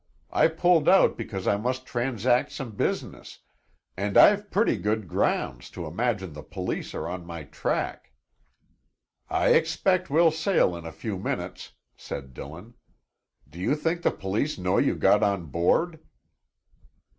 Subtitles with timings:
[0.31, 3.37] I pulled out because I must transact some business,
[3.95, 8.11] and I've pretty good grounds to imagine the police are on my track."
[9.29, 12.73] "I expect we'll sail in a few minutes," said Dillon.
[13.47, 15.99] "Do you think the police know you got on board?"